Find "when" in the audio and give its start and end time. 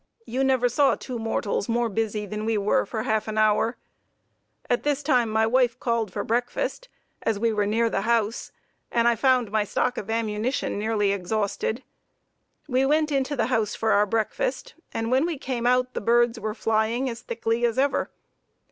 15.11-15.23